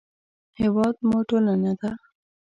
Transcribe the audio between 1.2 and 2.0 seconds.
ټولنه ده